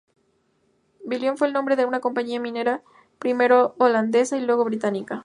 Billiton 1.05 1.37
fue 1.37 1.45
el 1.45 1.53
nombre 1.53 1.75
de 1.75 1.85
una 1.85 1.99
compañía 1.99 2.39
minera 2.39 2.81
primero 3.19 3.75
Holandesa 3.77 4.35
y 4.35 4.41
luego 4.43 4.65
Británica. 4.65 5.19